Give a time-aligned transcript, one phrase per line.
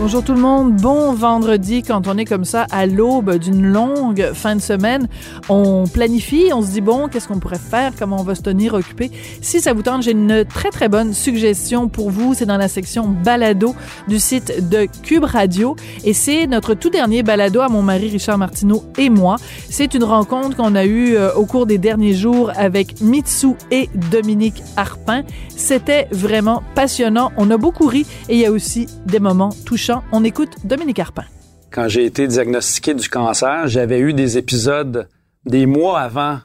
[0.00, 4.30] Bonjour tout le monde, bon vendredi quand on est comme ça à l'aube d'une longue
[4.32, 5.08] fin de semaine.
[5.50, 8.72] On planifie, on se dit bon, qu'est-ce qu'on pourrait faire, comment on va se tenir
[8.72, 9.10] occupé.
[9.42, 12.68] Si ça vous tente, j'ai une très très bonne suggestion pour vous, c'est dans la
[12.68, 13.74] section balado
[14.08, 18.38] du site de Cube Radio et c'est notre tout dernier balado à mon mari Richard
[18.38, 19.36] Martineau et moi.
[19.68, 23.90] C'est une rencontre qu'on a eue euh, au cours des derniers jours avec Mitsu et
[24.10, 25.24] Dominique Harpin.
[25.54, 29.89] C'était vraiment passionnant, on a beaucoup ri et il y a aussi des moments touchants
[30.12, 31.24] on écoute Dominique Arpin.
[31.70, 35.08] Quand j'ai été diagnostiqué du cancer, j'avais eu des épisodes
[35.44, 36.38] des mois avant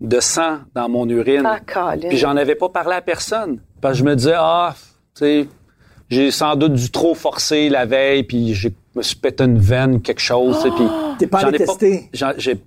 [0.00, 1.42] de sang dans mon urine.
[1.44, 3.60] Ah, puis j'en avais pas parlé à personne.
[3.80, 4.74] Parce que je me disais, ah,
[5.14, 5.48] tu sais,
[6.08, 10.00] j'ai sans doute dû trop forcer la veille, puis je me suis pété une veine,
[10.00, 10.56] quelque chose.
[10.64, 10.70] Oh!
[10.70, 10.86] Puis
[11.18, 12.10] T'es pas allé tester?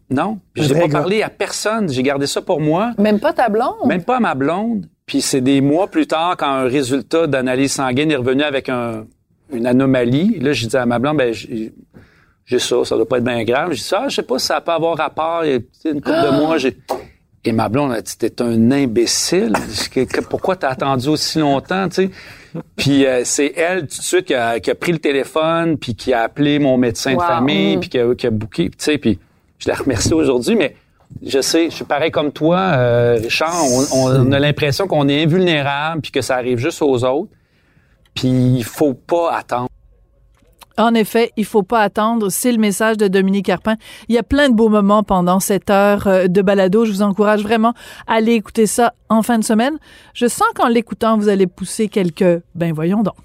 [0.10, 1.90] non, j'ai pas parlé à personne.
[1.90, 2.92] J'ai gardé ça pour moi.
[2.98, 3.88] Même pas ta blonde?
[3.88, 4.88] Même pas à ma blonde.
[5.06, 9.06] Puis c'est des mois plus tard, quand un résultat d'analyse sanguine est revenu avec un,
[9.52, 10.40] une anomalie.
[10.40, 13.72] Là, j'ai dit à ma blonde, ben, j'ai ça, ça doit pas être bien grave.
[13.72, 15.44] J'ai dit, ah, je sais pas si ça peut avoir rapport.
[15.44, 15.62] une
[16.02, 16.78] couple de mois, j'ai...
[17.46, 19.54] Et ma blonde a dit, t'es un imbécile.
[20.30, 22.12] Pourquoi t'as attendu aussi longtemps, tu sais?
[22.78, 26.22] Puis euh, c'est elle, tout de suite, qui a, pris le téléphone, puis qui a
[26.22, 29.20] appelé mon médecin de famille, puis qui a, qui a booké, tu sais, puis
[29.58, 30.76] je la remercie aujourd'hui, mais
[31.26, 33.62] je sais, je suis pareil comme toi, euh, Richard,
[33.94, 37.30] on, on a l'impression qu'on est invulnérable, puis que ça arrive juste aux autres.
[38.14, 39.70] Puis il faut pas attendre.
[40.78, 42.30] En effet, il faut pas attendre.
[42.30, 43.76] C'est le message de Dominique Carpin.
[44.10, 46.86] Il y a plein de beaux moments pendant cette heure euh, de balado.
[46.86, 47.74] Je vous encourage vraiment
[48.08, 49.78] à aller écouter ça en fin de semaine.
[50.14, 53.16] Je sens qu'en l'écoutant, vous allez pousser quelques, ben voyons donc.